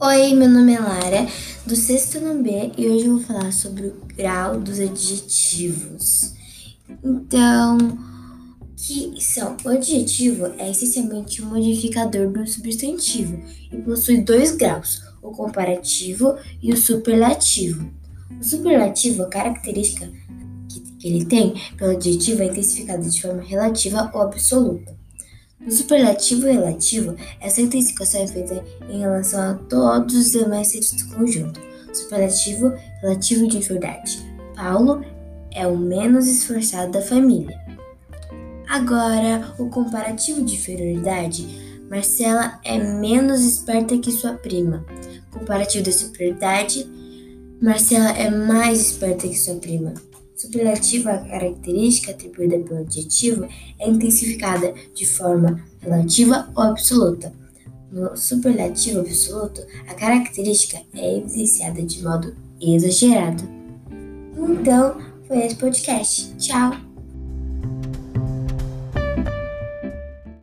[0.00, 1.26] Oi, meu nome é Lara,
[1.66, 6.34] do sexto ano B, e hoje eu vou falar sobre o grau dos adjetivos.
[7.02, 7.76] Então,
[8.76, 13.42] que são o adjetivo é essencialmente um modificador do substantivo
[13.72, 17.90] e possui dois graus, o comparativo e o superlativo.
[18.40, 20.08] O superlativo, a característica
[20.68, 24.96] que, que ele tem pelo adjetivo é intensificada de forma relativa ou absoluta.
[25.60, 31.14] No superlativo relativo, essa intensificação é feita em relação a todos os demais seres do
[31.14, 31.60] conjunto.
[31.92, 34.18] Superlativo, relativo de verdade.
[34.54, 35.04] Paulo
[35.50, 37.58] é o menos esforçado da família.
[38.68, 41.46] Agora, o comparativo de inferioridade.
[41.90, 44.84] Marcela é menos esperta que sua prima.
[45.32, 46.86] Comparativo de superioridade.
[47.60, 49.94] Marcela é mais esperta que sua prima.
[50.38, 53.48] Superlativa, a característica atribuída pelo adjetivo,
[53.80, 57.32] é intensificada de forma relativa ou absoluta.
[57.90, 63.42] No superlativo absoluto, a característica é evidenciada de modo exagerado.
[64.36, 66.32] Então, foi esse podcast.
[66.36, 66.87] Tchau!